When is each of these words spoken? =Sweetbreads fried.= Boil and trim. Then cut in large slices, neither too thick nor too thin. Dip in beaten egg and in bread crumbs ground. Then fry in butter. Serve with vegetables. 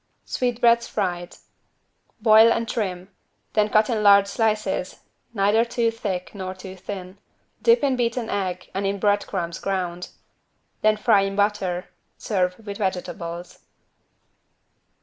=Sweetbreads 0.25 0.87
fried.= 0.87 1.35
Boil 2.21 2.51
and 2.51 2.67
trim. 2.67 3.09
Then 3.53 3.69
cut 3.69 3.87
in 3.87 4.01
large 4.01 4.25
slices, 4.25 4.95
neither 5.31 5.63
too 5.63 5.91
thick 5.91 6.33
nor 6.33 6.55
too 6.55 6.75
thin. 6.75 7.19
Dip 7.61 7.83
in 7.83 7.95
beaten 7.95 8.27
egg 8.27 8.71
and 8.73 8.87
in 8.87 8.97
bread 8.97 9.27
crumbs 9.27 9.59
ground. 9.59 10.09
Then 10.81 10.97
fry 10.97 11.21
in 11.21 11.35
butter. 11.35 11.89
Serve 12.17 12.57
with 12.65 12.79
vegetables. 12.79 13.59